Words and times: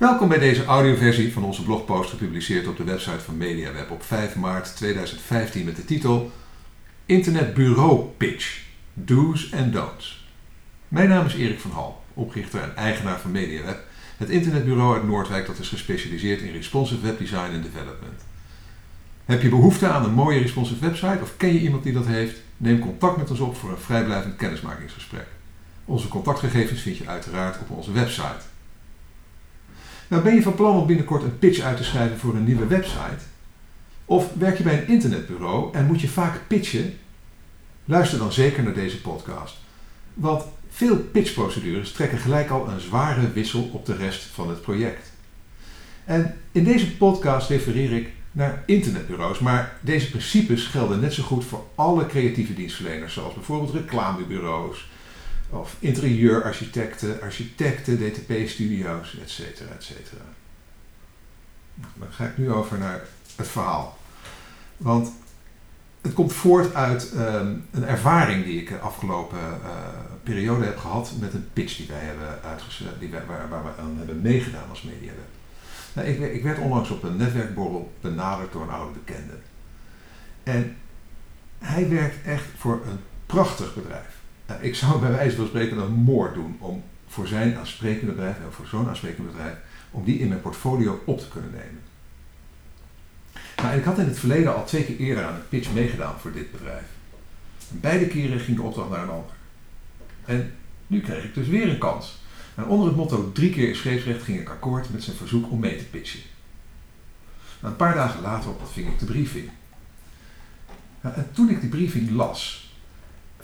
Welkom 0.00 0.28
bij 0.28 0.38
deze 0.38 0.64
audioversie 0.64 1.32
van 1.32 1.44
onze 1.44 1.62
blogpost 1.62 2.10
gepubliceerd 2.10 2.66
op 2.66 2.76
de 2.76 2.84
website 2.84 3.20
van 3.20 3.36
MediaWeb 3.36 3.90
op 3.90 4.02
5 4.02 4.36
maart 4.36 4.76
2015 4.76 5.64
met 5.64 5.76
de 5.76 5.84
titel 5.84 6.30
Internetbureau 7.06 8.06
Pitch, 8.16 8.62
Do's 8.94 9.50
en 9.50 9.70
Don'ts. 9.70 10.28
Mijn 10.88 11.08
naam 11.08 11.26
is 11.26 11.34
Erik 11.34 11.60
van 11.60 11.70
Hal, 11.70 12.02
oprichter 12.14 12.62
en 12.62 12.76
eigenaar 12.76 13.20
van 13.20 13.30
MediaWeb, 13.30 13.78
het 14.16 14.28
internetbureau 14.28 14.94
uit 14.94 15.06
Noordwijk 15.06 15.46
dat 15.46 15.58
is 15.58 15.68
gespecialiseerd 15.68 16.40
in 16.40 16.52
responsive 16.52 17.00
webdesign 17.00 17.52
en 17.52 17.62
development. 17.62 18.20
Heb 19.24 19.42
je 19.42 19.48
behoefte 19.48 19.88
aan 19.88 20.04
een 20.04 20.14
mooie 20.14 20.40
responsive 20.40 20.80
website 20.80 21.22
of 21.22 21.36
ken 21.36 21.52
je 21.52 21.60
iemand 21.60 21.82
die 21.82 21.92
dat 21.92 22.06
heeft? 22.06 22.40
Neem 22.56 22.78
contact 22.78 23.16
met 23.16 23.30
ons 23.30 23.40
op 23.40 23.56
voor 23.56 23.70
een 23.70 23.78
vrijblijvend 23.78 24.36
kennismakingsgesprek. 24.36 25.26
Onze 25.84 26.08
contactgegevens 26.08 26.80
vind 26.80 26.96
je 26.96 27.08
uiteraard 27.08 27.60
op 27.60 27.70
onze 27.70 27.92
website. 27.92 28.42
Nou, 30.10 30.22
ben 30.22 30.34
je 30.34 30.42
van 30.42 30.54
plan 30.54 30.76
om 30.76 30.86
binnenkort 30.86 31.22
een 31.22 31.38
pitch 31.38 31.60
uit 31.60 31.76
te 31.76 31.84
schrijven 31.84 32.18
voor 32.18 32.34
een 32.34 32.44
nieuwe 32.44 32.66
website? 32.66 33.24
Of 34.04 34.32
werk 34.34 34.56
je 34.56 34.62
bij 34.62 34.78
een 34.78 34.88
internetbureau 34.88 35.74
en 35.74 35.86
moet 35.86 36.00
je 36.00 36.08
vaak 36.08 36.40
pitchen? 36.46 36.98
Luister 37.84 38.18
dan 38.18 38.32
zeker 38.32 38.62
naar 38.62 38.74
deze 38.74 39.00
podcast. 39.00 39.56
Want 40.14 40.44
veel 40.70 40.96
pitchprocedures 40.96 41.92
trekken 41.92 42.18
gelijk 42.18 42.50
al 42.50 42.68
een 42.68 42.80
zware 42.80 43.32
wissel 43.32 43.70
op 43.72 43.86
de 43.86 43.96
rest 43.96 44.22
van 44.22 44.48
het 44.48 44.62
project. 44.62 45.12
En 46.04 46.36
in 46.52 46.64
deze 46.64 46.96
podcast 46.96 47.48
refereer 47.48 47.92
ik 47.92 48.08
naar 48.32 48.62
internetbureaus, 48.66 49.38
maar 49.38 49.76
deze 49.80 50.10
principes 50.10 50.66
gelden 50.66 51.00
net 51.00 51.12
zo 51.12 51.22
goed 51.22 51.44
voor 51.44 51.64
alle 51.74 52.06
creatieve 52.06 52.54
dienstverleners, 52.54 53.12
zoals 53.14 53.34
bijvoorbeeld 53.34 53.74
reclamebureaus, 53.74 54.90
of 55.50 55.76
interieurarchitecten, 55.78 57.20
architecten, 57.20 57.98
DTP-studio's, 57.98 59.18
etc. 59.22 59.40
etc. 59.60 59.90
Nou, 61.74 61.90
dan 61.98 62.12
ga 62.12 62.24
ik 62.24 62.38
nu 62.38 62.52
over 62.52 62.78
naar 62.78 63.00
het 63.36 63.48
verhaal. 63.48 63.98
Want 64.76 65.12
het 66.00 66.12
komt 66.12 66.32
voort 66.32 66.74
uit 66.74 67.12
um, 67.16 67.66
een 67.70 67.84
ervaring 67.84 68.44
die 68.44 68.60
ik 68.60 68.68
de 68.68 68.78
afgelopen 68.78 69.38
uh, 69.38 69.70
periode 70.22 70.64
heb 70.64 70.78
gehad 70.78 71.12
met 71.20 71.34
een 71.34 71.48
pitch 71.52 71.76
die 71.76 71.86
wij 71.86 72.00
hebben 72.00 72.42
uitgezet, 72.42 73.00
die 73.00 73.10
wij, 73.10 73.26
waar, 73.26 73.48
waar, 73.48 73.64
we 73.64 73.82
aan 73.82 73.94
hebben 73.96 74.20
meegedaan 74.20 74.68
als 74.68 74.82
MediaWeb. 74.82 75.28
Nou, 75.92 76.08
ik, 76.08 76.34
ik, 76.34 76.42
werd 76.42 76.58
onlangs 76.58 76.90
op 76.90 77.02
een 77.02 77.16
netwerkborrel 77.16 77.92
benaderd 78.00 78.52
door 78.52 78.62
een 78.62 78.70
oude 78.70 78.98
bekende. 78.98 79.34
En 80.42 80.76
hij 81.58 81.88
werkt 81.88 82.26
echt 82.26 82.44
voor 82.58 82.80
een 82.86 82.98
prachtig 83.26 83.74
bedrijf. 83.74 84.19
Ik 84.60 84.74
zou 84.74 85.00
bij 85.00 85.10
wijze 85.10 85.36
van 85.36 85.46
spreken 85.46 85.78
een 85.78 85.92
moord 85.92 86.34
doen 86.34 86.56
om 86.58 86.82
voor 87.06 87.26
zijn 87.26 87.56
aansprekende 87.56 88.12
bedrijf, 88.12 88.36
en 88.36 88.52
voor 88.52 88.66
zo'n 88.66 88.88
aansprekend 88.88 89.26
bedrijf, 89.26 89.56
om 89.90 90.04
die 90.04 90.18
in 90.18 90.28
mijn 90.28 90.40
portfolio 90.40 91.02
op 91.04 91.18
te 91.18 91.28
kunnen 91.28 91.50
nemen. 91.50 91.80
Nou, 93.56 93.76
ik 93.76 93.84
had 93.84 93.98
in 93.98 94.06
het 94.06 94.18
verleden 94.18 94.54
al 94.54 94.64
twee 94.64 94.84
keer 94.84 94.96
eerder 94.96 95.24
aan 95.24 95.34
een 95.34 95.48
pitch 95.48 95.72
meegedaan 95.72 96.18
voor 96.18 96.32
dit 96.32 96.52
bedrijf. 96.52 96.84
En 97.70 97.80
beide 97.80 98.06
keren 98.06 98.40
ging 98.40 98.56
de 98.56 98.62
opdracht 98.62 98.90
naar 98.90 99.02
een 99.02 99.08
ander. 99.08 99.34
En 100.24 100.54
nu 100.86 101.00
kreeg 101.00 101.24
ik 101.24 101.34
dus 101.34 101.48
weer 101.48 101.68
een 101.68 101.78
kans. 101.78 102.18
En 102.54 102.64
onder 102.64 102.86
het 102.86 102.96
motto 102.96 103.32
drie 103.32 103.50
keer 103.50 103.76
scheepsrecht 103.76 104.22
ging 104.22 104.40
ik 104.40 104.48
akkoord 104.48 104.92
met 104.92 105.02
zijn 105.02 105.16
verzoek 105.16 105.50
om 105.50 105.60
mee 105.60 105.76
te 105.76 105.84
pitchen. 105.84 106.20
Nou, 107.60 107.72
een 107.72 107.78
paar 107.78 107.94
dagen 107.94 108.22
later 108.22 108.50
ontving 108.50 108.88
ik 108.88 108.98
de 108.98 109.04
briefing. 109.04 109.50
En 111.00 111.28
toen 111.32 111.48
ik 111.48 111.60
die 111.60 111.70
briefing 111.70 112.10
las, 112.10 112.69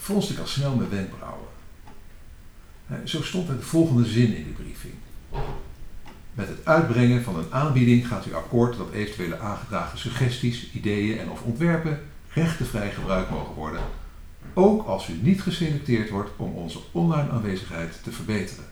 fronste 0.06 0.32
ik 0.32 0.38
al 0.38 0.46
snel 0.46 0.74
mijn 0.74 0.90
wenkbrauwen. 0.90 1.48
Zo 3.04 3.22
stond 3.22 3.48
er 3.48 3.56
de 3.56 3.62
volgende 3.62 4.04
zin 4.04 4.36
in 4.36 4.44
die 4.44 4.52
briefing. 4.52 4.94
Met 6.34 6.48
het 6.48 6.64
uitbrengen 6.64 7.22
van 7.22 7.38
een 7.38 7.52
aanbieding 7.52 8.08
gaat 8.08 8.26
u 8.26 8.34
akkoord 8.34 8.76
dat 8.76 8.92
eventuele 8.92 9.38
aangedragen 9.38 9.98
suggesties, 9.98 10.72
ideeën 10.72 11.18
en 11.18 11.30
of 11.30 11.42
ontwerpen 11.42 12.00
rechtenvrij 12.32 12.90
gebruikt 12.90 13.31
mogen 13.31 13.54
worden, 13.54 13.81
ook 14.54 14.86
als 14.86 15.08
u 15.08 15.19
niet 15.22 15.42
geselecteerd 15.42 16.10
wordt 16.10 16.31
om 16.36 16.52
onze 16.52 16.78
online 16.92 17.31
aanwezigheid 17.31 18.02
te 18.02 18.12
verbeteren. 18.12 18.64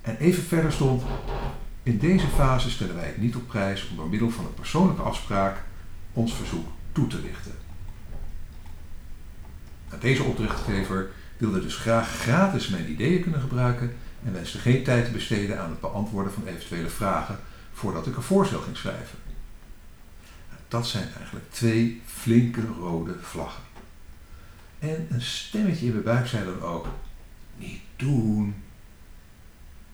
En 0.00 0.16
even 0.16 0.42
verder 0.42 0.72
stond, 0.72 1.02
in 1.82 1.98
deze 1.98 2.26
fase 2.26 2.70
stellen 2.70 2.94
wij 2.94 3.06
het 3.06 3.18
niet 3.18 3.36
op 3.36 3.46
prijs 3.46 3.88
om 3.90 3.96
door 3.96 4.08
middel 4.08 4.30
van 4.30 4.44
een 4.44 4.54
persoonlijke 4.54 5.02
afspraak 5.02 5.64
ons 6.12 6.34
verzoek 6.34 6.66
toe 6.92 7.06
te 7.06 7.20
lichten. 7.20 7.66
Deze 10.00 10.22
opdrachtgever 10.22 11.10
wilde 11.36 11.60
dus 11.60 11.76
graag 11.76 12.08
gratis 12.08 12.68
mijn 12.68 12.90
ideeën 12.90 13.22
kunnen 13.22 13.40
gebruiken 13.40 13.94
en 14.24 14.32
wenste 14.32 14.58
geen 14.58 14.82
tijd 14.84 15.04
te 15.04 15.10
besteden 15.10 15.60
aan 15.60 15.70
het 15.70 15.80
beantwoorden 15.80 16.32
van 16.32 16.46
eventuele 16.46 16.88
vragen 16.88 17.38
voordat 17.72 18.06
ik 18.06 18.16
een 18.16 18.22
voorstel 18.22 18.60
ging 18.60 18.76
schrijven. 18.76 19.18
Nou, 20.48 20.60
dat 20.68 20.86
zijn 20.86 21.08
eigenlijk 21.16 21.50
twee 21.50 22.02
flinke 22.06 22.60
rode 22.78 23.14
vlaggen. 23.20 23.62
En 24.78 25.06
een 25.10 25.22
stemmetje 25.22 25.86
in 25.86 25.92
mijn 25.92 26.04
buik 26.04 26.26
zei 26.26 26.44
dan 26.44 26.62
ook: 26.62 26.86
niet 27.56 27.80
doen. 27.96 28.54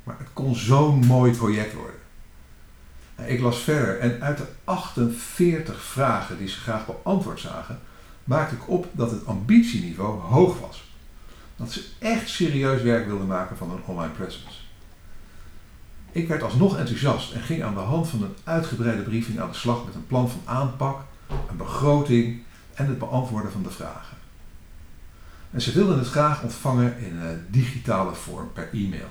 Maar 0.05 0.19
het 0.19 0.29
kon 0.33 0.55
zo'n 0.55 1.07
mooi 1.07 1.33
project 1.33 1.75
worden. 1.75 2.01
Nou, 3.17 3.29
ik 3.29 3.41
las 3.41 3.59
verder 3.59 3.99
en 3.99 4.23
uit 4.23 4.39
de 4.39 4.47
48 4.65 5.83
vragen 5.83 6.39
die 6.39 6.49
ze 6.49 6.59
graag 6.59 6.87
beantwoord 6.87 7.41
zagen, 7.41 7.81
maakte 8.25 8.55
ik 8.55 8.69
op 8.69 8.87
dat 8.93 9.11
het 9.11 9.27
ambitieniveau 9.27 10.21
hoog 10.21 10.61
was. 10.61 10.85
Dat 11.57 11.73
ze 11.73 11.85
echt 11.99 12.29
serieus 12.29 12.83
werk 12.83 13.07
wilden 13.07 13.27
maken 13.27 13.57
van 13.57 13.71
een 13.71 13.85
online 13.85 14.13
presence. 14.13 14.63
Ik 16.13 16.29
werd 16.29 16.43
alsnog 16.43 16.79
enthousiast 16.79 17.33
en 17.33 17.41
ging 17.41 17.63
aan 17.63 17.75
de 17.75 17.81
hand 17.81 18.09
van 18.09 18.23
een 18.23 18.35
uitgebreide 18.45 19.03
briefing 19.03 19.41
aan 19.41 19.51
de 19.51 19.57
slag 19.57 19.85
met 19.85 19.95
een 19.95 20.07
plan 20.07 20.31
van 20.31 20.41
aanpak, 20.45 21.03
een 21.51 21.57
begroting 21.57 22.43
en 22.75 22.87
het 22.87 22.99
beantwoorden 22.99 23.53
van 23.53 23.63
de 23.63 23.71
vragen. 23.71 24.17
En 25.51 25.61
ze 25.61 25.73
wilden 25.73 25.99
het 25.99 26.09
graag 26.09 26.43
ontvangen 26.43 26.99
in 26.99 27.17
een 27.17 27.47
digitale 27.51 28.15
vorm 28.15 28.53
per 28.53 28.69
e-mail. 28.73 29.09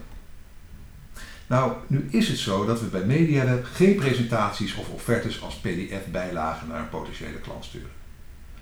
Nou, 1.47 1.73
nu 1.88 2.07
is 2.09 2.28
het 2.28 2.38
zo 2.38 2.66
dat 2.66 2.79
we 2.79 2.85
bij 2.85 3.06
MediaLab 3.06 3.66
geen 3.66 3.96
presentaties 3.96 4.75
of 4.75 4.90
offertes 4.90 5.41
als 5.41 5.56
PDF-bijlagen 5.56 6.68
naar 6.68 6.79
een 6.79 6.90
potentiële 6.90 7.40
klant 7.40 7.66
sturen. 7.66 7.90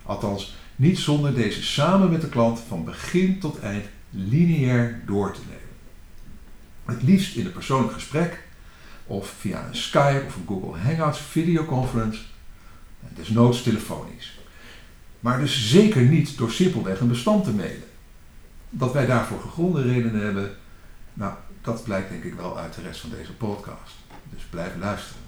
Althans, 0.03 0.55
niet 0.75 0.99
zonder 0.99 1.33
deze 1.33 1.63
samen 1.63 2.09
met 2.09 2.21
de 2.21 2.29
klant 2.29 2.59
van 2.67 2.85
begin 2.85 3.39
tot 3.39 3.59
eind 3.59 3.85
lineair 4.09 5.01
door 5.05 5.33
te 5.33 5.41
nemen. 5.47 5.61
Het 6.85 7.03
liefst 7.03 7.35
in 7.35 7.45
een 7.45 7.51
persoonlijk 7.51 7.93
gesprek 7.93 8.43
of 9.05 9.33
via 9.39 9.67
een 9.67 9.75
Skype 9.75 10.23
of 10.27 10.35
een 10.35 10.47
Google 10.47 10.79
Hangouts 10.79 11.19
videoconference, 11.19 12.21
desnoods 12.99 13.63
telefonisch. 13.63 14.39
Maar 15.19 15.39
dus 15.39 15.69
zeker 15.69 16.01
niet 16.01 16.37
door 16.37 16.51
simpelweg 16.51 16.99
een 16.99 17.07
bestand 17.07 17.43
te 17.43 17.51
mailen. 17.51 17.89
Dat 18.69 18.93
wij 18.93 19.05
daarvoor 19.05 19.39
gegronde 19.41 19.81
redenen 19.81 20.21
hebben, 20.21 20.55
nou, 21.13 21.33
dat 21.61 21.83
blijkt 21.83 22.09
denk 22.09 22.23
ik 22.23 22.33
wel 22.33 22.59
uit 22.59 22.73
de 22.73 22.81
rest 22.81 22.99
van 22.99 23.09
deze 23.09 23.33
podcast. 23.33 23.93
Dus 24.29 24.43
blijf 24.49 24.71
luisteren. 24.79 25.21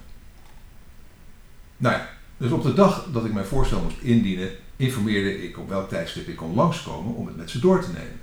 Nou 1.76 1.94
ja, 1.96 2.08
dus 2.44 2.52
op 2.52 2.62
de 2.62 2.72
dag 2.72 3.06
dat 3.12 3.24
ik 3.24 3.32
mijn 3.32 3.46
voorstel 3.46 3.82
moest 3.82 4.00
indienen, 4.00 4.50
informeerde 4.76 5.42
ik 5.42 5.58
op 5.58 5.68
welk 5.68 5.88
tijdstip 5.88 6.28
ik 6.28 6.36
kon 6.36 6.54
langskomen 6.54 7.14
om 7.14 7.26
het 7.26 7.36
met 7.36 7.50
ze 7.50 7.58
door 7.58 7.82
te 7.82 7.92
nemen. 7.92 8.20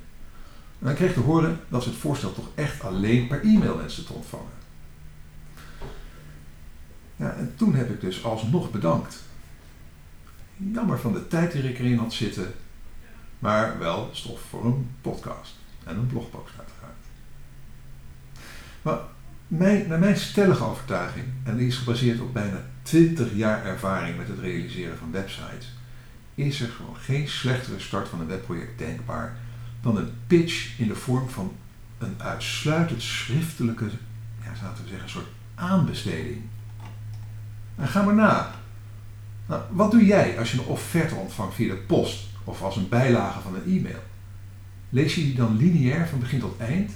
En 0.79 0.87
dan 0.87 0.93
kreeg 0.93 1.09
ik 1.09 1.15
te 1.15 1.21
horen 1.21 1.59
dat 1.69 1.83
ze 1.83 1.89
het 1.89 1.97
voorstel 1.97 2.33
toch 2.33 2.47
echt 2.55 2.83
alleen 2.83 3.27
per 3.27 3.41
e-mail 3.41 3.77
wensen 3.77 4.05
te 4.05 4.13
ontvangen. 4.13 4.51
Ja, 7.15 7.33
en 7.33 7.53
toen 7.55 7.75
heb 7.75 7.89
ik 7.89 8.01
dus 8.01 8.23
alsnog 8.23 8.71
bedankt. 8.71 9.23
Jammer 10.57 10.99
van 10.99 11.13
de 11.13 11.27
tijd 11.27 11.51
die 11.51 11.69
ik 11.69 11.79
erin 11.79 11.97
had 11.97 12.13
zitten, 12.13 12.53
maar 13.39 13.79
wel 13.79 14.09
stof 14.11 14.41
voor 14.49 14.65
een 14.65 14.89
podcast 15.01 15.55
en 15.83 15.97
een 15.97 16.07
blogpost 16.07 16.53
uiteraard. 16.57 17.05
Maar 18.81 18.99
naar 19.87 19.99
mijn 19.99 20.17
stellige 20.17 20.63
overtuiging, 20.63 21.25
en 21.43 21.57
die 21.57 21.67
is 21.67 21.77
gebaseerd 21.77 22.19
op 22.19 22.33
bijna 22.33 22.61
20 22.81 23.35
jaar 23.35 23.65
ervaring 23.65 24.17
met 24.17 24.27
het 24.27 24.39
realiseren 24.39 24.97
van 24.97 25.11
websites, 25.11 25.75
is 26.35 26.61
er 26.61 26.69
gewoon 26.69 26.95
geen 26.95 27.27
slechtere 27.27 27.79
start 27.79 28.07
van 28.07 28.19
een 28.19 28.27
webproject 28.27 28.77
denkbaar 28.77 29.37
dan 29.81 29.97
een 29.97 30.11
pitch 30.27 30.79
in 30.79 30.87
de 30.87 30.95
vorm 30.95 31.29
van 31.29 31.51
een 31.97 32.15
uitsluitend 32.17 33.01
schriftelijke, 33.01 33.85
ja, 34.43 34.51
laten 34.63 34.83
we 34.83 34.89
zeggen, 34.89 35.03
een 35.03 35.09
soort 35.09 35.31
aanbesteding. 35.55 36.41
En 37.75 37.87
ga 37.87 38.03
maar 38.03 38.15
na. 38.15 38.55
Nou, 39.45 39.61
wat 39.69 39.91
doe 39.91 40.05
jij 40.05 40.39
als 40.39 40.51
je 40.51 40.57
een 40.57 40.65
offerte 40.65 41.15
ontvangt 41.15 41.55
via 41.55 41.73
de 41.73 41.79
post 41.79 42.27
of 42.43 42.61
als 42.61 42.75
een 42.75 42.89
bijlage 42.89 43.39
van 43.39 43.55
een 43.55 43.77
e-mail? 43.77 44.03
Lees 44.89 45.15
je 45.15 45.21
die 45.21 45.35
dan 45.35 45.57
lineair 45.57 46.07
van 46.07 46.19
begin 46.19 46.39
tot 46.39 46.57
eind? 46.57 46.91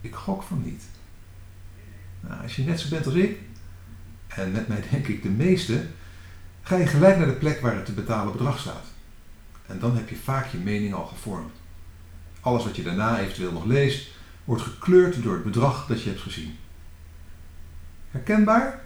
Ik 0.00 0.14
gok 0.14 0.42
van 0.42 0.62
niet. 0.64 0.82
Nou, 2.28 2.42
als 2.42 2.56
je 2.56 2.62
net 2.62 2.80
zo 2.80 2.88
bent 2.88 3.06
als 3.06 3.14
ik, 3.14 3.38
en 4.26 4.52
met 4.52 4.68
mij 4.68 4.84
denk 4.90 5.06
ik 5.06 5.22
de 5.22 5.28
meeste, 5.28 5.86
ga 6.62 6.76
je 6.76 6.86
gelijk 6.86 7.16
naar 7.16 7.26
de 7.26 7.32
plek 7.32 7.60
waar 7.60 7.74
het 7.74 7.86
te 7.86 7.92
betalen 7.92 8.32
bedrag 8.32 8.58
staat. 8.58 8.84
En 9.66 9.78
dan 9.78 9.96
heb 9.96 10.08
je 10.08 10.16
vaak 10.16 10.46
je 10.46 10.58
mening 10.58 10.94
al 10.94 11.06
gevormd. 11.06 11.52
Alles 12.40 12.64
wat 12.64 12.76
je 12.76 12.82
daarna 12.82 13.18
eventueel 13.18 13.52
nog 13.52 13.64
leest, 13.64 14.08
wordt 14.44 14.62
gekleurd 14.62 15.22
door 15.22 15.34
het 15.34 15.44
bedrag 15.44 15.86
dat 15.86 16.02
je 16.02 16.08
hebt 16.08 16.22
gezien. 16.22 16.56
Herkenbaar? 18.10 18.80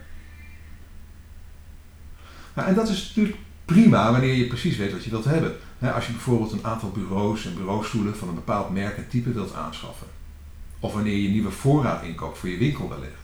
Nou, 2.53 2.67
en 2.67 2.75
dat 2.75 2.89
is 2.89 3.07
natuurlijk 3.07 3.37
prima 3.65 4.11
wanneer 4.11 4.33
je 4.33 4.47
precies 4.47 4.77
weet 4.77 4.91
wat 4.91 5.03
je 5.03 5.09
wilt 5.09 5.25
hebben. 5.25 5.55
Als 5.79 6.05
je 6.05 6.11
bijvoorbeeld 6.11 6.51
een 6.51 6.65
aantal 6.65 6.91
bureaus 6.91 7.45
en 7.45 7.55
bureaustoelen 7.55 8.17
van 8.17 8.27
een 8.27 8.35
bepaald 8.35 8.69
merk 8.69 8.97
en 8.97 9.07
type 9.07 9.31
wilt 9.31 9.53
aanschaffen. 9.53 10.07
Of 10.79 10.93
wanneer 10.93 11.17
je 11.17 11.29
nieuwe 11.29 11.51
voorraad 11.51 12.03
inkoopt 12.03 12.37
voor 12.37 12.49
je 12.49 12.57
winkel 12.57 12.89
wellicht. 12.89 13.20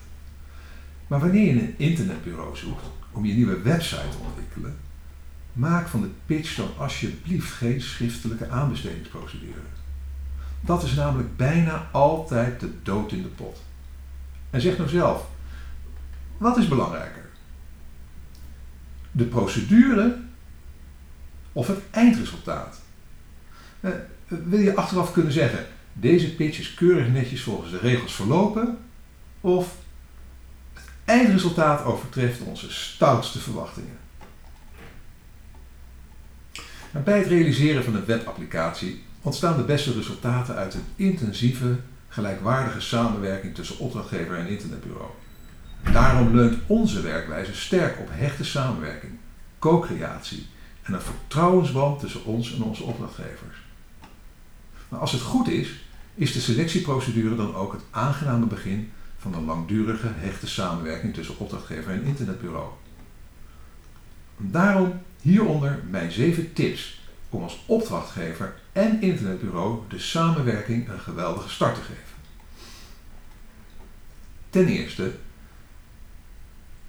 Maar 1.07 1.19
wanneer 1.19 1.54
je 1.54 1.62
een 1.62 1.75
internetbureau 1.77 2.57
zoekt 2.57 2.83
om 3.12 3.25
je 3.25 3.33
nieuwe 3.33 3.62
website 3.62 4.09
te 4.09 4.18
ontwikkelen, 4.27 4.77
maak 5.54 5.88
van 5.88 6.01
de 6.01 6.09
pitch 6.25 6.56
dan 6.56 6.69
alsjeblieft 6.77 7.51
geen 7.51 7.81
schriftelijke 7.81 8.50
aanbestedingsprocedure. 8.50 9.59
Dat 10.62 10.83
is 10.83 10.94
namelijk 10.94 11.38
bijna 11.38 11.88
altijd 11.92 12.59
de 12.59 12.69
dood 12.83 13.12
in 13.12 13.21
de 13.21 13.27
pot. 13.27 13.63
En 14.50 14.62
zeg 14.62 14.77
nou 14.77 14.89
zelf, 14.89 15.27
wat 16.38 16.57
is 16.57 16.68
belangrijker? 16.68 17.30
De 19.12 19.25
procedure 19.25 20.18
of 21.53 21.68
het 21.68 21.80
eindresultaat? 21.92 22.81
Eh, 23.80 23.92
wil 24.27 24.60
je 24.60 24.75
achteraf 24.75 25.13
kunnen 25.13 25.31
zeggen, 25.31 25.65
deze 25.94 26.36
pitch 26.36 26.60
is 26.60 26.74
keurig 26.74 27.10
netjes 27.10 27.42
volgens 27.42 27.71
de 27.71 27.77
regels 27.77 28.13
verlopen, 28.13 28.77
of 29.42 29.75
eindresultaat 31.07 31.83
overtreft 31.83 32.42
onze 32.42 32.71
stoutste 32.71 33.39
verwachtingen? 33.39 33.98
bij 37.04 37.18
het 37.18 37.27
realiseren 37.27 37.83
van 37.83 37.95
een 37.95 38.06
webapplicatie 38.06 39.04
ontstaan 39.21 39.57
de 39.57 39.63
beste 39.63 39.94
resultaten 39.94 40.56
uit 40.56 40.74
een 40.74 40.86
intensieve, 40.95 41.75
gelijkwaardige 42.07 42.81
samenwerking 42.81 43.56
tussen 43.56 43.80
opdrachtgever 43.80 44.38
en 44.38 44.48
internetbureau. 44.48 45.09
Daarom 45.92 46.36
leunt 46.36 46.57
onze 46.68 47.01
werkwijze 47.01 47.56
sterk 47.56 48.00
op 48.00 48.07
hechte 48.12 48.44
samenwerking, 48.44 49.13
co-creatie 49.60 50.48
en 50.83 50.94
een 50.94 51.01
vertrouwensband 51.01 52.00
tussen 52.00 52.25
ons 52.25 52.56
en 52.56 52.62
onze 52.62 52.83
opdrachtgevers. 52.83 53.56
Maar 54.89 55.00
als 55.00 55.12
het 55.12 55.21
goed 55.21 55.48
is, 55.48 55.86
is 56.15 56.33
de 56.33 56.39
selectieprocedure 56.39 57.36
dan 57.36 57.56
ook 57.56 57.74
het 57.74 57.83
aangename 57.92 58.45
begin 58.45 58.92
van 59.31 59.39
een 59.39 59.45
langdurige, 59.45 60.07
hechte 60.15 60.47
samenwerking 60.47 61.13
tussen 61.13 61.39
opdrachtgever 61.39 61.91
en 61.91 62.03
internetbureau. 62.03 62.69
Daarom 64.38 65.01
hieronder 65.21 65.83
mijn 65.89 66.12
zeven 66.12 66.53
tips 66.53 67.01
om 67.29 67.44
als 67.44 67.63
opdrachtgever 67.65 68.53
en 68.71 69.01
internetbureau 69.01 69.79
de 69.89 70.00
samenwerking 70.00 70.89
een 70.89 71.00
geweldige 71.00 71.50
start 71.50 71.75
te 71.75 71.81
geven. 71.81 72.03
Ten 74.50 74.68
eerste, 74.68 75.12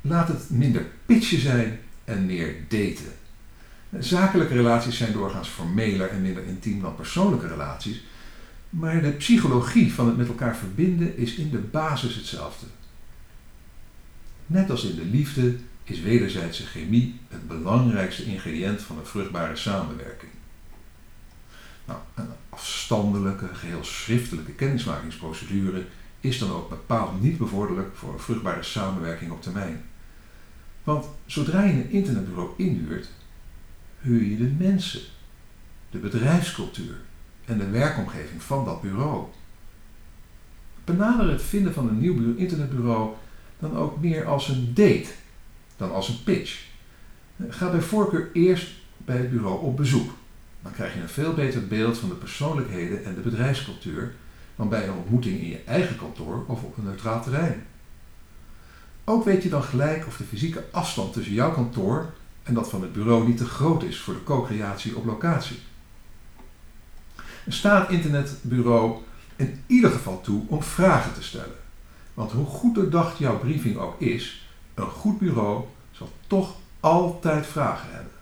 laat 0.01 0.29
het 0.29 0.51
minder 0.51 0.87
pitchen 1.07 1.41
zijn 1.41 1.81
en 2.05 2.27
meer 2.27 2.55
daten. 2.69 3.13
Zakelijke 3.99 4.55
relaties 4.55 4.97
zijn 4.97 5.13
doorgaans 5.13 5.49
formeler 5.49 6.09
en 6.09 6.23
minder 6.23 6.45
intiem 6.45 6.81
dan 6.81 6.95
persoonlijke 6.95 7.47
relaties, 7.47 8.05
maar 8.71 9.03
de 9.03 9.11
psychologie 9.11 9.95
van 9.95 10.07
het 10.07 10.17
met 10.17 10.29
elkaar 10.29 10.57
verbinden 10.57 11.17
is 11.17 11.35
in 11.35 11.51
de 11.51 11.59
basis 11.59 12.15
hetzelfde. 12.15 12.67
Net 14.47 14.71
als 14.71 14.85
in 14.85 14.97
de 14.97 15.05
liefde 15.05 15.57
is 15.85 16.01
wederzijdse 16.01 16.67
chemie 16.67 17.21
het 17.29 17.49
belangrijkste 17.49 18.25
ingrediënt 18.25 18.83
van 18.83 18.99
een 18.99 19.07
vruchtbare 19.07 19.57
samenwerking. 19.57 20.33
Nou, 21.85 22.01
een 22.15 22.29
afstandelijke, 22.49 23.49
geheel 23.55 23.85
schriftelijke 23.85 24.53
kennismakingsprocedure 24.53 25.87
is 26.21 26.39
dan 26.39 26.51
ook 26.51 26.69
bepaald 26.69 27.23
niet 27.23 27.39
bevorderlijk 27.39 27.97
voor 27.97 28.13
een 28.13 28.19
vruchtbare 28.19 28.63
samenwerking 28.63 29.31
op 29.31 29.43
termijn. 29.43 29.85
Want 30.85 31.07
zodra 31.27 31.63
je 31.63 31.73
een 31.73 31.91
internetbureau 31.91 32.51
inhuurt, 32.57 33.09
huur 34.01 34.23
je 34.23 34.37
de 34.37 34.55
mensen, 34.59 35.01
de 35.91 35.99
bedrijfscultuur 35.99 36.97
en 37.49 37.59
de 37.59 37.71
werkomgeving 37.71 38.43
van 38.43 38.65
dat 38.65 38.83
bureau. 38.83 39.25
Benader 40.85 41.31
het 41.31 41.43
vinden 41.43 41.75
van 41.75 41.89
een 41.89 42.01
nieuw 42.01 42.37
internetbureau 42.37 43.15
dan 43.59 43.77
ook 43.77 44.01
meer 44.01 44.27
als 44.27 44.49
een 44.49 44.75
date 44.75 45.09
dan 45.77 45.93
als 45.93 46.09
een 46.09 46.23
pitch. 46.25 46.67
Ga 47.49 47.71
bij 47.71 47.81
voorkeur 47.81 48.31
eerst 48.33 48.69
bij 48.97 49.17
het 49.17 49.31
bureau 49.31 49.63
op 49.63 49.77
bezoek. 49.77 50.11
Dan 50.63 50.73
krijg 50.73 50.95
je 50.95 51.01
een 51.01 51.09
veel 51.09 51.35
beter 51.35 51.67
beeld 51.67 51.99
van 51.99 52.09
de 52.09 52.15
persoonlijkheden 52.15 53.05
en 53.05 53.15
de 53.15 53.21
bedrijfscultuur 53.21 54.15
dan 54.57 54.69
bij 54.69 54.89
een 54.89 54.95
ontmoeting 54.95 55.41
in 55.41 55.49
je 55.49 55.61
eigen 55.67 55.97
kantoor 55.97 56.45
of 56.47 56.63
op 56.63 56.77
een 56.77 56.85
neutraal 56.85 57.23
terrein. 57.23 57.67
Ook 59.05 59.25
weet 59.25 59.43
je 59.43 59.49
dan 59.49 59.63
gelijk 59.63 60.07
of 60.07 60.17
de 60.17 60.25
fysieke 60.25 60.65
afstand 60.71 61.13
tussen 61.13 61.35
jouw 61.35 61.53
kantoor 61.53 62.13
en 62.43 62.55
dat 62.55 62.71
van 62.71 62.83
het 62.83 62.93
bureau 62.93 63.27
niet 63.27 63.37
te 63.37 63.45
groot 63.45 63.83
is 63.83 63.99
voor 63.99 64.15
de 64.15 64.23
co-creatie 64.23 64.97
op 64.97 65.05
locatie. 65.05 65.59
Staat 67.49 67.91
internetbureau 67.91 69.03
in 69.37 69.63
ieder 69.67 69.91
geval 69.91 70.21
toe 70.21 70.43
om 70.47 70.63
vragen 70.63 71.15
te 71.15 71.23
stellen. 71.23 71.57
Want 72.15 72.33
hoe 72.33 72.47
goed 72.47 72.75
doordacht 72.75 73.19
jouw 73.19 73.39
briefing 73.39 73.77
ook 73.77 74.01
is, 74.01 74.49
een 74.75 74.87
goed 74.87 75.19
bureau 75.19 75.65
zal 75.91 76.13
toch 76.27 76.57
altijd 76.81 77.47
vragen 77.47 77.89
hebben. 77.93 78.13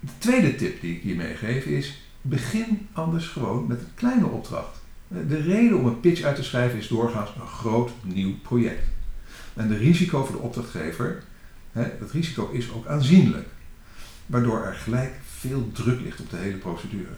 De 0.00 0.12
tweede 0.18 0.54
tip 0.54 0.80
die 0.80 0.96
ik 0.96 1.02
hier 1.02 1.16
meegeef 1.16 1.64
is: 1.64 2.02
begin 2.20 2.88
anders 2.92 3.28
gewoon 3.28 3.66
met 3.66 3.80
een 3.80 3.94
kleine 3.94 4.26
opdracht. 4.26 4.82
De 5.08 5.40
reden 5.40 5.78
om 5.78 5.86
een 5.86 6.00
pitch 6.00 6.22
uit 6.22 6.36
te 6.36 6.42
schrijven 6.42 6.78
is 6.78 6.88
doorgaans 6.88 7.30
een 7.40 7.46
groot 7.46 7.90
nieuw 8.02 8.34
project. 8.42 8.88
En 9.54 9.68
de 9.68 9.76
risico 9.76 10.24
voor 10.24 10.36
de 10.36 10.42
opdrachtgever, 10.42 11.22
dat 11.72 12.10
risico 12.10 12.50
is 12.50 12.72
ook 12.72 12.86
aanzienlijk, 12.86 13.48
waardoor 14.26 14.64
er 14.64 14.74
gelijk 14.74 15.12
veel 15.48 15.70
druk 15.72 16.00
ligt 16.00 16.20
op 16.20 16.30
de 16.30 16.36
hele 16.36 16.56
procedure. 16.56 17.14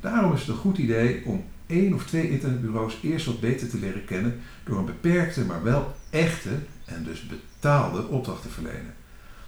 Daarom 0.00 0.32
is 0.32 0.40
het 0.40 0.48
een 0.48 0.56
goed 0.56 0.78
idee 0.78 1.24
om 1.24 1.44
één 1.66 1.94
of 1.94 2.06
twee 2.06 2.30
internetbureaus 2.30 2.98
eerst 3.02 3.26
wat 3.26 3.40
beter 3.40 3.68
te 3.68 3.78
leren 3.78 4.04
kennen 4.04 4.40
door 4.64 4.78
een 4.78 4.84
beperkte, 4.84 5.44
maar 5.44 5.62
wel 5.62 5.94
echte 6.10 6.58
en 6.84 7.04
dus 7.04 7.26
betaalde 7.26 8.06
opdracht 8.06 8.42
te 8.42 8.48
verlenen. 8.48 8.94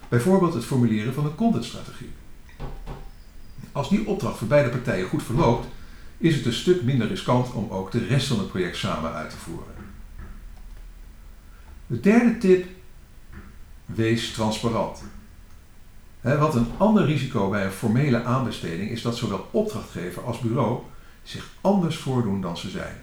Bijvoorbeeld 0.09 0.53
het 0.53 0.65
formuleren 0.65 1.13
van 1.13 1.25
een 1.25 1.35
contentstrategie. 1.35 2.09
Als 3.71 3.89
die 3.89 4.07
opdracht 4.07 4.37
voor 4.37 4.47
beide 4.47 4.69
partijen 4.69 5.07
goed 5.07 5.23
verloopt, 5.23 5.67
is 6.17 6.35
het 6.35 6.45
een 6.45 6.53
stuk 6.53 6.83
minder 6.83 7.07
riskant 7.07 7.53
om 7.53 7.69
ook 7.69 7.91
de 7.91 8.05
rest 8.05 8.27
van 8.27 8.39
het 8.39 8.49
project 8.49 8.77
samen 8.77 9.13
uit 9.13 9.29
te 9.29 9.37
voeren. 9.37 9.73
De 11.87 11.99
derde 11.99 12.37
tip, 12.37 12.67
wees 13.85 14.31
transparant. 14.31 15.01
Want 16.21 16.53
een 16.53 16.71
ander 16.77 17.05
risico 17.05 17.49
bij 17.49 17.65
een 17.65 17.71
formele 17.71 18.23
aanbesteding 18.23 18.89
is 18.89 19.01
dat 19.01 19.17
zowel 19.17 19.47
opdrachtgever 19.51 20.23
als 20.23 20.39
bureau 20.39 20.81
zich 21.23 21.49
anders 21.61 21.97
voordoen 21.97 22.41
dan 22.41 22.57
ze 22.57 22.69
zijn. 22.69 22.95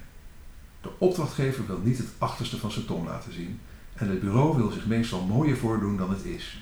De 0.80 0.88
opdrachtgever 0.98 1.66
wil 1.66 1.80
niet 1.82 1.98
het 1.98 2.08
achterste 2.18 2.58
van 2.58 2.70
zijn 2.70 2.86
tong 2.86 3.06
laten 3.06 3.32
zien 3.32 3.60
en 3.94 4.08
het 4.08 4.20
bureau 4.20 4.56
wil 4.56 4.70
zich 4.70 4.86
meestal 4.86 5.20
mooier 5.22 5.56
voordoen 5.56 5.96
dan 5.96 6.10
het 6.10 6.24
is. 6.24 6.60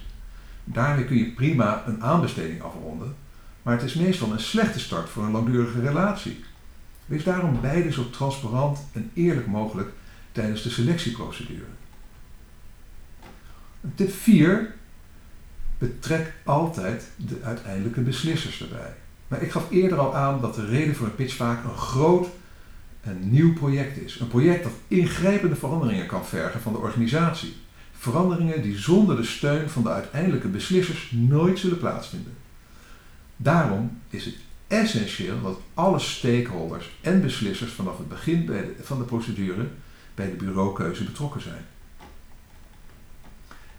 Daarmee 0.65 1.05
kun 1.05 1.17
je 1.17 1.31
prima 1.31 1.83
een 1.87 2.03
aanbesteding 2.03 2.63
afronden, 2.63 3.15
maar 3.63 3.75
het 3.75 3.83
is 3.83 3.95
meestal 3.95 4.33
een 4.33 4.41
slechte 4.41 4.81
start 4.81 5.09
voor 5.09 5.25
een 5.25 5.31
langdurige 5.31 5.81
relatie. 5.81 6.45
Wees 7.07 7.25
daarom 7.25 7.61
beide 7.61 7.93
zo 7.93 8.11
transparant 8.11 8.79
en 8.93 9.11
eerlijk 9.15 9.47
mogelijk 9.47 9.93
tijdens 10.33 10.63
de 10.63 10.71
selectieprocedure. 10.71 11.65
Tip 13.95 14.13
4. 14.13 14.75
Betrek 15.79 16.35
altijd 16.45 17.05
de 17.17 17.39
uiteindelijke 17.43 18.01
beslissers 18.01 18.63
erbij. 18.63 18.95
Maar 19.29 19.43
ik 19.43 19.51
gaf 19.51 19.71
eerder 19.71 19.99
al 19.99 20.15
aan 20.15 20.41
dat 20.41 20.55
de 20.55 20.67
reden 20.67 20.95
voor 20.95 21.07
een 21.07 21.15
pitch 21.15 21.35
vaak 21.35 21.65
een 21.65 21.77
groot 21.77 22.29
en 23.01 23.31
nieuw 23.31 23.53
project 23.53 23.97
is. 23.97 24.21
Een 24.21 24.29
project 24.29 24.63
dat 24.63 24.73
ingrijpende 24.89 25.57
veranderingen 25.57 26.07
kan 26.07 26.27
vergen 26.27 26.61
van 26.61 26.73
de 26.73 26.79
organisatie. 26.79 27.57
Veranderingen 27.99 28.63
die 28.63 28.79
zonder 28.79 29.17
de 29.17 29.25
steun 29.25 29.69
van 29.69 29.83
de 29.83 29.89
uiteindelijke 29.89 30.49
beslissers 30.49 31.11
nooit 31.11 31.59
zullen 31.59 31.79
plaatsvinden. 31.79 32.33
Daarom 33.37 34.01
is 34.11 34.25
het 34.25 34.37
essentieel 34.67 35.43
dat 35.43 35.61
alle 35.75 35.99
stakeholders 35.99 36.91
en 37.01 37.23
beslissers 37.23 37.73
vanaf 37.73 37.99
het 37.99 38.09
begin 38.09 38.51
van 38.81 38.99
de 38.99 39.05
procedure 39.05 39.67
bij 40.15 40.31
de 40.31 40.37
bureaukeuze 40.37 41.05
betrokken 41.05 41.41
zijn. 41.41 41.67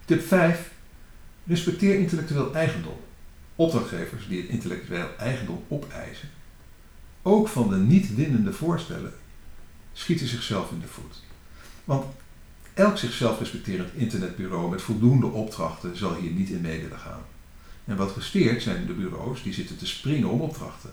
Tip 0.06 0.22
5. 0.22 0.72
Respecteer 1.48 2.00
intellectueel 2.00 2.54
eigendom. 2.54 2.98
Opdrachtgevers 3.56 4.28
die 4.28 4.42
het 4.42 4.50
intellectueel 4.50 5.08
eigendom 5.18 5.64
opeisen, 5.68 6.30
ook 7.22 7.48
van 7.48 7.70
de 7.70 7.76
niet 7.76 8.16
winnende 8.16 8.54
voorstellen, 8.54 9.14
schieten 9.94 10.28
zichzelf 10.28 10.72
in 10.72 10.80
de 10.80 10.88
voet. 10.88 11.24
Want 11.84 12.06
elk 12.74 12.98
zichzelf 12.98 13.40
respecterend 13.40 13.94
internetbureau 13.94 14.70
met 14.70 14.82
voldoende 14.82 15.26
opdrachten 15.26 15.98
zal 15.98 16.16
hier 16.16 16.32
niet 16.32 16.50
in 16.50 16.62
mee 16.62 16.82
willen 16.82 17.00
gaan. 17.00 17.22
En 17.86 17.96
wat 17.96 18.12
gesteerd 18.12 18.62
zijn 18.62 18.86
de 18.86 18.94
bureaus 18.94 19.44
die 19.44 19.54
zitten 19.54 19.78
te 19.78 19.88
springen 19.88 20.30
om 20.30 20.42
opdrachten. 20.42 20.92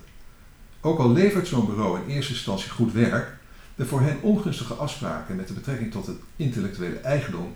ook 0.81 0.99
al 0.99 1.11
levert 1.11 1.47
zo'n 1.47 1.65
bureau 1.65 1.99
in 2.01 2.07
eerste 2.07 2.33
instantie 2.33 2.69
goed 2.69 2.93
werk, 2.93 3.37
de 3.75 3.85
voor 3.85 4.01
hen 4.01 4.21
ongunstige 4.21 4.73
afspraken 4.73 5.35
met 5.35 5.47
de 5.47 5.53
betrekking 5.53 5.91
tot 5.91 6.07
het 6.07 6.17
intellectuele 6.35 6.97
eigendom 6.97 7.53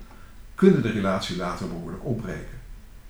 kunnen 0.55 0.81
de 0.81 0.91
relatie 0.91 1.35
later 1.35 1.67
behoorlijk 1.67 2.05
opbreken. 2.05 2.65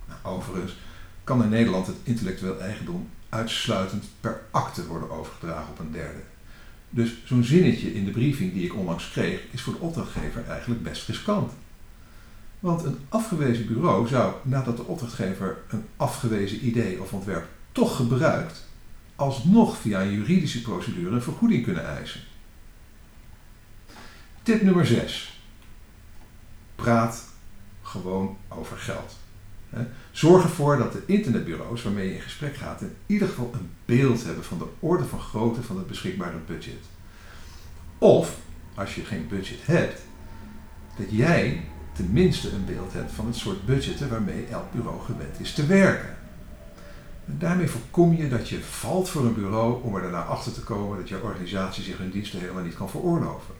Nou, 0.08 0.36
overigens 0.36 0.76
kan 1.24 1.42
in 1.42 1.48
Nederland 1.48 1.86
het 1.86 1.96
intellectueel 2.02 2.60
eigendom 2.60 3.08
uitsluitend 3.28 4.04
per 4.20 4.40
akte 4.50 4.86
worden 4.86 5.10
overgedragen 5.10 5.70
op 5.70 5.78
een 5.78 5.92
derde. 5.92 6.20
Dus 6.90 7.16
zo'n 7.24 7.44
zinnetje 7.44 7.94
in 7.94 8.04
de 8.04 8.10
briefing 8.10 8.52
die 8.52 8.64
ik 8.64 8.74
onlangs 8.74 9.10
kreeg, 9.10 9.40
is 9.50 9.62
voor 9.62 9.72
de 9.72 9.80
opdrachtgever 9.80 10.44
eigenlijk 10.48 10.82
best 10.82 11.08
riskant. 11.08 11.52
Want 12.60 12.84
een 12.84 12.98
afgewezen 13.08 13.66
bureau 13.66 14.08
zou, 14.08 14.34
nadat 14.42 14.76
de 14.76 14.84
opdrachtgever 14.84 15.56
een 15.68 15.84
afgewezen 15.96 16.66
idee 16.66 17.00
of 17.02 17.12
ontwerp 17.12 17.46
toch 17.72 17.96
gebruikt, 17.96 18.64
alsnog 19.16 19.76
via 19.76 20.00
een 20.00 20.12
juridische 20.12 20.62
procedure 20.62 21.14
een 21.14 21.22
vergoeding 21.22 21.64
kunnen 21.64 21.86
eisen. 21.96 22.20
Tip 24.42 24.62
nummer 24.62 24.86
6. 24.86 25.40
Praat 26.74 27.24
gewoon 27.82 28.36
over 28.48 28.76
geld. 28.76 29.16
Zorg 30.10 30.42
ervoor 30.42 30.76
dat 30.76 30.92
de 30.92 31.02
internetbureaus 31.06 31.82
waarmee 31.82 32.08
je 32.08 32.14
in 32.14 32.20
gesprek 32.20 32.56
gaat 32.56 32.80
in 32.80 32.94
ieder 33.06 33.28
geval 33.28 33.50
een 33.52 33.70
beeld 33.84 34.24
hebben 34.24 34.44
van 34.44 34.58
de 34.58 34.66
orde 34.78 35.04
van 35.04 35.20
grootte 35.20 35.62
van 35.62 35.76
het 35.76 35.86
beschikbare 35.86 36.38
budget. 36.46 36.84
Of, 37.98 38.36
als 38.74 38.94
je 38.94 39.04
geen 39.04 39.28
budget 39.28 39.58
hebt, 39.66 40.00
dat 40.96 41.06
jij 41.10 41.64
tenminste 41.92 42.50
een 42.50 42.64
beeld 42.64 42.92
hebt 42.92 43.12
van 43.12 43.26
het 43.26 43.36
soort 43.36 43.66
budgetten 43.66 44.10
waarmee 44.10 44.46
elk 44.50 44.72
bureau 44.72 45.00
gewend 45.00 45.40
is 45.40 45.52
te 45.52 45.66
werken. 45.66 46.16
En 47.26 47.36
daarmee 47.38 47.68
voorkom 47.68 48.14
je 48.14 48.28
dat 48.28 48.48
je 48.48 48.62
valt 48.62 49.08
voor 49.08 49.24
een 49.24 49.34
bureau 49.34 49.82
om 49.82 49.94
er 49.94 50.02
daarna 50.02 50.22
achter 50.22 50.52
te 50.52 50.60
komen 50.60 50.98
dat 50.98 51.08
je 51.08 51.22
organisatie 51.22 51.84
zich 51.84 51.98
hun 51.98 52.10
diensten 52.10 52.40
helemaal 52.40 52.62
niet 52.62 52.76
kan 52.76 52.90
veroorloven. 52.90 53.54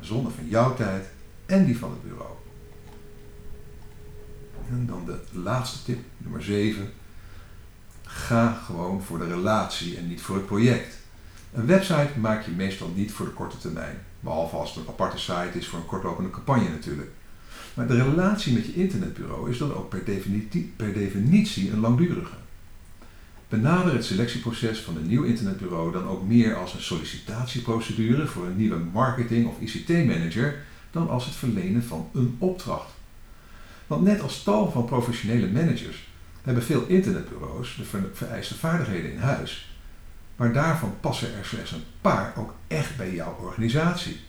Zonder 0.00 0.32
van 0.32 0.48
jouw 0.48 0.74
tijd 0.74 1.04
en 1.46 1.64
die 1.64 1.78
van 1.78 1.90
het 1.90 2.02
bureau. 2.02 2.41
En 4.70 4.86
dan 4.86 5.04
de 5.04 5.40
laatste 5.40 5.82
tip, 5.84 5.98
nummer 6.18 6.42
7. 6.42 6.92
Ga 8.02 8.52
gewoon 8.52 9.02
voor 9.02 9.18
de 9.18 9.26
relatie 9.26 9.96
en 9.96 10.08
niet 10.08 10.22
voor 10.22 10.36
het 10.36 10.46
project. 10.46 10.96
Een 11.52 11.66
website 11.66 12.10
maak 12.20 12.44
je 12.44 12.50
meestal 12.50 12.92
niet 12.94 13.12
voor 13.12 13.26
de 13.26 13.32
korte 13.32 13.58
termijn. 13.58 13.98
Behalve 14.20 14.56
als 14.56 14.74
het 14.74 14.84
een 14.84 14.90
aparte 14.90 15.18
site 15.18 15.58
is 15.58 15.68
voor 15.68 15.78
een 15.78 15.86
kortlopende 15.86 16.30
campagne 16.30 16.68
natuurlijk. 16.68 17.10
Maar 17.74 17.86
de 17.86 18.02
relatie 18.02 18.52
met 18.52 18.66
je 18.66 18.74
internetbureau 18.74 19.50
is 19.50 19.58
dan 19.58 19.74
ook 19.74 19.88
per 19.88 20.04
definitie, 20.04 20.72
per 20.76 20.92
definitie 20.92 21.72
een 21.72 21.80
langdurige. 21.80 22.34
Benader 23.48 23.92
het 23.92 24.04
selectieproces 24.04 24.80
van 24.80 24.96
een 24.96 25.06
nieuw 25.06 25.22
internetbureau 25.22 25.92
dan 25.92 26.08
ook 26.08 26.26
meer 26.26 26.56
als 26.56 26.74
een 26.74 26.82
sollicitatieprocedure 26.82 28.26
voor 28.26 28.46
een 28.46 28.56
nieuwe 28.56 28.78
marketing- 28.92 29.46
of 29.46 29.60
ICT-manager 29.60 30.64
dan 30.90 31.08
als 31.08 31.24
het 31.24 31.34
verlenen 31.34 31.84
van 31.84 32.08
een 32.12 32.36
opdracht. 32.38 32.90
Want 33.92 34.04
net 34.04 34.20
als 34.20 34.42
tal 34.42 34.70
van 34.70 34.84
professionele 34.84 35.50
managers 35.50 36.08
hebben 36.42 36.62
veel 36.62 36.86
internetbureaus 36.86 37.76
de 37.76 38.08
vereiste 38.12 38.54
vaardigheden 38.54 39.12
in 39.12 39.18
huis. 39.18 39.76
Maar 40.36 40.52
daarvan 40.52 40.94
passen 41.00 41.34
er 41.34 41.44
slechts 41.44 41.72
een 41.72 41.84
paar 42.00 42.32
ook 42.36 42.54
echt 42.66 42.96
bij 42.96 43.14
jouw 43.14 43.36
organisatie. 43.40 44.20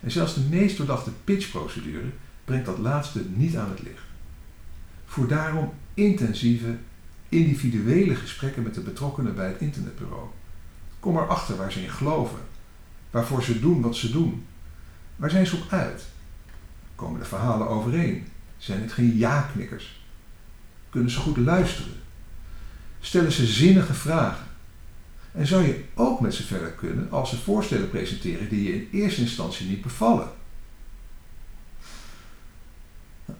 En 0.00 0.10
zelfs 0.10 0.34
de 0.34 0.40
meest 0.40 0.76
doordachte 0.76 1.10
pitchprocedure 1.24 2.10
brengt 2.44 2.66
dat 2.66 2.78
laatste 2.78 3.24
niet 3.28 3.56
aan 3.56 3.70
het 3.70 3.82
licht. 3.82 4.02
Voer 5.06 5.28
daarom 5.28 5.72
intensieve, 5.94 6.76
individuele 7.28 8.14
gesprekken 8.14 8.62
met 8.62 8.74
de 8.74 8.80
betrokkenen 8.80 9.34
bij 9.34 9.48
het 9.48 9.60
internetbureau. 9.60 10.26
Kom 11.00 11.16
erachter 11.16 11.56
waar 11.56 11.72
ze 11.72 11.82
in 11.82 11.90
geloven, 11.90 12.40
waarvoor 13.10 13.42
ze 13.42 13.60
doen 13.60 13.80
wat 13.80 13.96
ze 13.96 14.10
doen. 14.10 14.46
Waar 15.16 15.30
zijn 15.30 15.46
ze 15.46 15.56
op 15.56 15.72
uit? 15.72 16.06
Komen 16.94 17.20
de 17.20 17.26
verhalen 17.26 17.68
overeen? 17.68 18.26
Zijn 18.58 18.80
het 18.80 18.92
geen 18.92 19.16
ja-knikkers? 19.16 20.00
Kunnen 20.90 21.10
ze 21.10 21.18
goed 21.18 21.36
luisteren? 21.36 21.92
Stellen 23.00 23.32
ze 23.32 23.46
zinnige 23.46 23.94
vragen? 23.94 24.46
En 25.32 25.46
zou 25.46 25.62
je 25.62 25.84
ook 25.94 26.20
met 26.20 26.34
ze 26.34 26.42
verder 26.42 26.70
kunnen 26.70 27.10
als 27.10 27.30
ze 27.30 27.36
voorstellen 27.36 27.90
presenteren 27.90 28.48
die 28.48 28.62
je 28.62 28.74
in 28.74 28.88
eerste 28.92 29.20
instantie 29.20 29.66
niet 29.66 29.82
bevallen? 29.82 30.28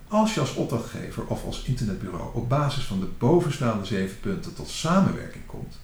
Als 0.08 0.34
je 0.34 0.40
als 0.40 0.54
opdrachtgever 0.54 1.26
of 1.26 1.44
als 1.44 1.62
internetbureau 1.62 2.34
op 2.34 2.48
basis 2.48 2.84
van 2.84 3.00
de 3.00 3.08
bovenstaande 3.18 3.84
zeven 3.84 4.20
punten 4.20 4.54
tot 4.54 4.68
samenwerking 4.68 5.46
komt, 5.46 5.78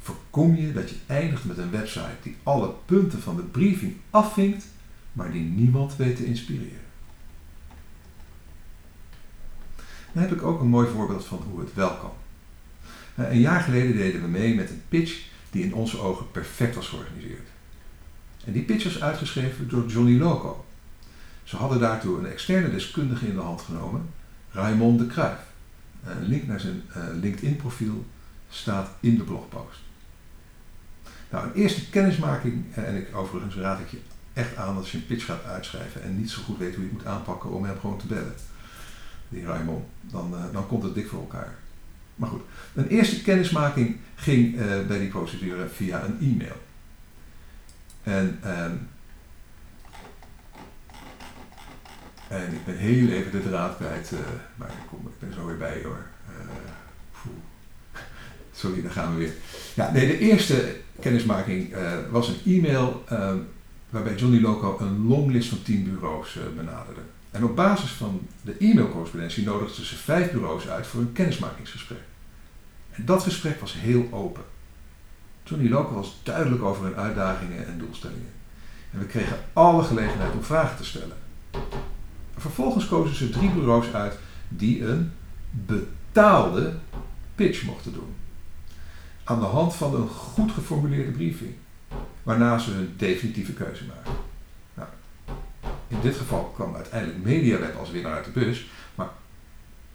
voorkom 0.00 0.56
je 0.56 0.72
dat 0.72 0.90
je 0.90 0.96
eindigt 1.06 1.44
met 1.44 1.58
een 1.58 1.70
website 1.70 2.16
die 2.22 2.36
alle 2.42 2.74
punten 2.84 3.22
van 3.22 3.36
de 3.36 3.42
briefing 3.42 3.96
afvinkt, 4.10 4.64
maar 5.12 5.32
die 5.32 5.44
niemand 5.44 5.96
weet 5.96 6.16
te 6.16 6.26
inspireren. 6.26 6.91
Dan 10.12 10.22
heb 10.22 10.32
ik 10.32 10.42
ook 10.42 10.60
een 10.60 10.66
mooi 10.66 10.88
voorbeeld 10.88 11.24
van 11.24 11.42
hoe 11.50 11.60
het 11.60 11.74
wel 11.74 11.96
kan. 11.96 12.12
Eh, 13.14 13.32
een 13.32 13.40
jaar 13.40 13.60
geleden 13.60 13.96
deden 13.96 14.22
we 14.22 14.28
mee 14.28 14.54
met 14.54 14.70
een 14.70 14.82
pitch 14.88 15.26
die 15.50 15.64
in 15.64 15.74
onze 15.74 15.98
ogen 15.98 16.30
perfect 16.30 16.74
was 16.74 16.88
georganiseerd. 16.88 17.48
En 18.44 18.52
die 18.52 18.62
pitch 18.62 18.84
was 18.84 19.02
uitgeschreven 19.02 19.68
door 19.68 19.86
Johnny 19.86 20.18
Loco. 20.18 20.64
Ze 21.44 21.56
hadden 21.56 21.80
daartoe 21.80 22.18
een 22.18 22.26
externe 22.26 22.70
deskundige 22.70 23.26
in 23.26 23.34
de 23.34 23.40
hand 23.40 23.60
genomen, 23.60 24.10
Raymond 24.50 24.98
de 24.98 25.06
Kruijf. 25.06 25.38
Een 26.04 26.22
link 26.22 26.46
naar 26.46 26.60
zijn 26.60 26.82
eh, 26.92 27.02
LinkedIn-profiel 27.20 28.04
staat 28.48 28.90
in 29.00 29.16
de 29.16 29.22
blogpost. 29.22 29.80
Nou, 31.30 31.46
een 31.46 31.54
eerste 31.54 31.90
kennismaking, 31.90 32.64
eh, 32.74 32.88
en 32.88 32.96
ik, 32.96 33.16
overigens 33.16 33.54
raad 33.54 33.80
ik 33.80 33.90
je 33.90 33.98
echt 34.32 34.56
aan 34.56 34.76
als 34.76 34.92
je 34.92 34.98
een 34.98 35.06
pitch 35.06 35.24
gaat 35.24 35.44
uitschrijven 35.44 36.02
en 36.02 36.18
niet 36.18 36.30
zo 36.30 36.42
goed 36.42 36.58
weet 36.58 36.74
hoe 36.74 36.84
je 36.84 36.90
het 36.90 36.98
moet 36.98 37.06
aanpakken 37.06 37.50
om 37.50 37.64
hem 37.64 37.78
gewoon 37.80 37.98
te 37.98 38.06
bellen 38.06 38.34
die 39.32 39.44
Raymond, 39.44 39.84
dan, 40.00 40.34
uh, 40.34 40.52
dan 40.52 40.66
komt 40.66 40.82
het 40.82 40.94
dik 40.94 41.08
voor 41.08 41.20
elkaar. 41.20 41.54
Maar 42.14 42.28
goed, 42.28 42.42
een 42.74 42.88
eerste 42.88 43.22
kennismaking 43.22 43.96
ging 44.14 44.54
uh, 44.54 44.86
bij 44.86 44.98
die 44.98 45.08
procedure 45.08 45.68
via 45.68 46.04
een 46.04 46.18
e-mail. 46.20 46.56
En, 48.02 48.40
um, 48.44 48.88
en 52.28 52.52
ik 52.52 52.64
ben 52.64 52.76
heel 52.76 53.08
even 53.08 53.30
de 53.30 53.42
draad 53.42 53.76
kwijt, 53.76 54.10
uh, 54.12 54.18
maar 54.56 54.68
ik, 54.68 54.86
kom, 54.88 55.06
ik 55.06 55.18
ben 55.18 55.34
zo 55.34 55.46
weer 55.46 55.56
bij 55.56 55.80
hoor. 55.84 56.06
Sorry, 58.52 58.82
daar 58.82 58.92
gaan 58.92 59.12
we 59.12 59.18
weer. 59.18 59.32
Ja, 59.74 59.92
nee, 59.92 60.06
de 60.06 60.18
eerste 60.18 60.76
kennismaking 61.00 61.74
was 62.10 62.28
een 62.28 62.54
e-mail 62.54 63.04
ehm, 63.08 63.38
waarbij 63.90 64.14
Johnny 64.14 64.40
Loco 64.40 64.78
een 64.80 65.06
longlist 65.06 65.48
van 65.48 65.62
10 65.62 65.84
bureaus 65.84 66.38
benaderde. 66.56 67.00
En 67.32 67.44
op 67.44 67.56
basis 67.56 67.90
van 67.90 68.20
de 68.42 68.56
e-mailcorrespondentie 68.58 69.44
nodigden 69.44 69.84
ze 69.84 69.96
vijf 69.96 70.32
bureaus 70.32 70.68
uit 70.68 70.86
voor 70.86 71.00
een 71.00 71.12
kennismakingsgesprek. 71.12 72.00
En 72.90 73.04
dat 73.04 73.22
gesprek 73.22 73.60
was 73.60 73.72
heel 73.72 74.08
open. 74.10 74.42
Johnny 75.44 75.68
Loco 75.68 75.94
was 75.94 76.20
duidelijk 76.22 76.62
over 76.62 76.84
hun 76.84 76.96
uitdagingen 76.96 77.66
en 77.66 77.78
doelstellingen. 77.78 78.30
En 78.90 78.98
we 78.98 79.06
kregen 79.06 79.38
alle 79.52 79.82
gelegenheid 79.82 80.32
om 80.32 80.42
vragen 80.42 80.76
te 80.76 80.84
stellen. 80.84 81.16
Vervolgens 82.36 82.86
kozen 82.86 83.16
ze 83.16 83.30
drie 83.30 83.50
bureaus 83.50 83.92
uit 83.92 84.18
die 84.48 84.84
een 84.84 85.12
betaalde 85.50 86.74
pitch 87.34 87.64
mochten 87.64 87.92
doen. 87.92 88.14
Aan 89.24 89.40
de 89.40 89.46
hand 89.46 89.74
van 89.74 89.94
een 89.94 90.08
goed 90.08 90.52
geformuleerde 90.52 91.10
briefing, 91.10 91.54
waarna 92.22 92.58
ze 92.58 92.70
hun 92.70 92.94
definitieve 92.96 93.52
keuze 93.52 93.84
maakten. 93.84 94.31
In 95.92 96.00
dit 96.00 96.16
geval 96.16 96.44
kwam 96.54 96.74
uiteindelijk 96.74 97.24
MediaWeb 97.24 97.76
als 97.76 97.90
winnaar 97.90 98.14
uit 98.14 98.24
de 98.24 98.30
bus. 98.30 98.66
Maar 98.94 99.08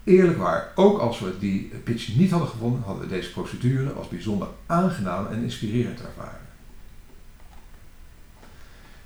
eerlijk 0.03 0.37
waar, 0.37 0.71
ook 0.75 0.99
als 0.99 1.19
we 1.19 1.39
die 1.39 1.71
pitch 1.83 2.15
niet 2.15 2.31
hadden 2.31 2.49
gewonnen, 2.49 2.81
hadden 2.81 3.03
we 3.03 3.09
deze 3.09 3.31
procedure 3.31 3.91
als 3.91 4.07
bijzonder 4.07 4.47
aangenaam 4.65 5.27
en 5.27 5.43
inspirerend 5.43 6.01
ervaren. 6.01 6.45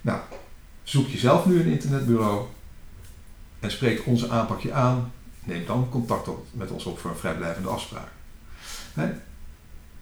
Nou, 0.01 0.19
zoek 0.83 1.07
je 1.07 1.17
zelf 1.17 1.45
nu 1.45 1.59
een 1.59 1.71
internetbureau 1.71 2.45
en 3.59 3.71
spreek 3.71 4.05
onze 4.05 4.29
aanpakje 4.29 4.73
aan. 4.73 5.11
Neem 5.43 5.65
dan 5.65 5.89
contact 5.89 6.27
op 6.27 6.45
met 6.51 6.71
ons 6.71 6.85
op 6.85 6.99
voor 6.99 7.11
een 7.11 7.17
vrijblijvende 7.17 7.69
afspraak. 7.69 8.07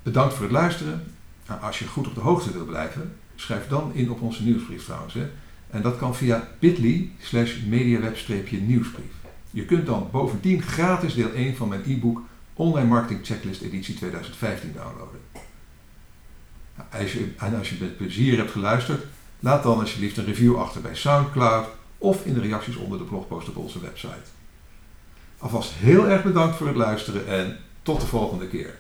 Bedankt 0.04 0.34
voor 0.34 0.44
het 0.44 0.54
luisteren. 0.54 1.14
Nou, 1.48 1.62
als 1.62 1.80
je 1.80 1.88
goed 1.88 2.08
op 2.08 2.16
de 2.16 2.22
hoogte 2.22 2.52
wilt 2.52 2.68
blijven, 2.68 3.16
schrijf 3.36 3.68
dan 3.68 3.94
in 3.94 4.12
op 4.12 4.22
onze 4.22 4.44
nieuwsbrief 4.44 4.84
trouwens. 4.84 5.16
En 5.70 5.82
dat 5.82 5.98
kan 5.98 6.16
via 6.16 6.48
bit.ly 6.60 7.12
slash 7.20 7.56
mediaweb-nieuwsbrief. 7.68 9.14
Je 9.52 9.66
kunt 9.66 9.86
dan 9.86 10.08
bovendien 10.12 10.62
gratis 10.62 11.14
deel 11.14 11.32
1 11.32 11.56
van 11.56 11.68
mijn 11.68 11.84
e-book 11.88 12.22
Online 12.54 12.88
Marketing 12.88 13.26
Checklist 13.26 13.62
editie 13.62 13.96
2015 13.96 14.74
downloaden. 14.74 15.20
Nou, 16.76 16.88
en 17.38 17.58
als 17.58 17.70
je 17.70 17.78
met 17.80 17.98
plezier 17.98 18.38
hebt 18.38 18.52
geluisterd, 18.52 19.06
laat 19.40 19.64
dan 19.64 19.80
alsjeblieft 19.80 20.18
een 20.18 20.26
review 20.26 20.58
achter 20.58 20.82
bij 20.82 20.96
Soundcloud 20.96 21.68
of 21.98 22.26
in 22.26 22.34
de 22.34 22.42
reacties 22.42 22.76
onder 22.76 22.98
de 22.98 23.04
blogpost 23.04 23.50
op 23.50 23.58
onze 23.58 23.80
website. 23.80 24.30
Alvast 25.38 25.72
heel 25.74 26.08
erg 26.08 26.24
bedankt 26.24 26.56
voor 26.56 26.68
het 26.68 26.76
luisteren 26.76 27.28
en 27.28 27.58
tot 27.82 28.02
de 28.02 28.08
volgende 28.08 28.48
keer. 28.48 28.76